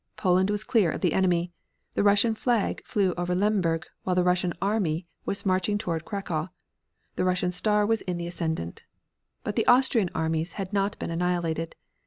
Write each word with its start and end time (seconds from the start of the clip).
Poland 0.17 0.49
was 0.49 0.63
clear 0.63 0.89
of 0.91 1.01
the 1.01 1.13
enemy. 1.13 1.51
The 1.93 2.01
Russian 2.01 2.33
flag 2.33 2.83
flew 2.83 3.13
over 3.19 3.35
Lemberg, 3.35 3.85
while 4.01 4.15
the 4.15 4.23
Russian 4.23 4.51
army 4.59 5.05
was 5.25 5.45
marching 5.45 5.77
toward 5.77 6.05
Cracow. 6.05 6.49
The 7.17 7.23
Russian 7.23 7.51
star 7.51 7.85
was 7.85 8.01
in 8.01 8.17
the 8.17 8.25
ascendant. 8.25 8.83
But 9.43 9.55
the 9.55 9.67
Austrian 9.67 10.09
armies 10.15 10.53
had 10.53 10.73
not 10.73 10.97
been 10.97 11.11
annihilated. 11.11 11.75